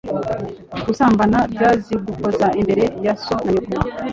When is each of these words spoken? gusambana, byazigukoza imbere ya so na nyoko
gusambana, 0.85 1.39
byazigukoza 1.53 2.47
imbere 2.59 2.83
ya 3.05 3.13
so 3.23 3.35
na 3.45 3.53
nyoko 3.69 3.99